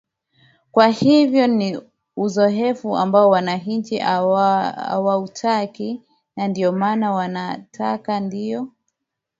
[0.71, 1.79] kwa hivyo ni
[2.17, 6.01] uzoefu ambao wananchi hawautaki
[6.35, 8.69] na ndio maana wanataka ndio